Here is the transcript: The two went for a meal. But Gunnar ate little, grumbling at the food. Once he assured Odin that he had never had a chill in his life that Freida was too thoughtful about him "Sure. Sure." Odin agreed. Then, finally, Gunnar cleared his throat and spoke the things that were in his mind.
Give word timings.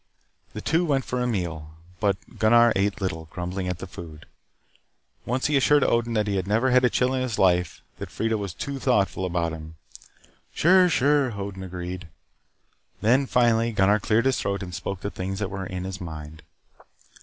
The 0.53 0.61
two 0.61 0.83
went 0.83 1.05
for 1.05 1.21
a 1.21 1.27
meal. 1.27 1.75
But 1.99 2.17
Gunnar 2.39 2.73
ate 2.75 2.99
little, 2.99 3.25
grumbling 3.25 3.67
at 3.67 3.77
the 3.77 3.85
food. 3.85 4.25
Once 5.27 5.45
he 5.45 5.55
assured 5.55 5.83
Odin 5.83 6.13
that 6.13 6.25
he 6.25 6.37
had 6.37 6.47
never 6.47 6.71
had 6.71 6.83
a 6.83 6.89
chill 6.89 7.13
in 7.13 7.21
his 7.21 7.37
life 7.37 7.83
that 7.99 8.09
Freida 8.09 8.35
was 8.35 8.55
too 8.55 8.79
thoughtful 8.79 9.25
about 9.25 9.51
him 9.53 9.75
"Sure. 10.51 10.89
Sure." 10.89 11.33
Odin 11.39 11.61
agreed. 11.61 12.07
Then, 13.01 13.27
finally, 13.27 13.71
Gunnar 13.73 13.99
cleared 13.99 14.25
his 14.25 14.39
throat 14.39 14.63
and 14.63 14.73
spoke 14.73 15.01
the 15.01 15.11
things 15.11 15.37
that 15.37 15.51
were 15.51 15.67
in 15.67 15.83
his 15.83 16.01
mind. 16.01 16.41